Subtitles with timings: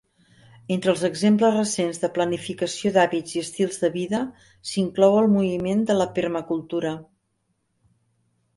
[0.75, 4.23] Entre els exemples recents de planificació d'hàbitats i estils de vida
[4.73, 6.99] s'inclou el moviment de la permacultura.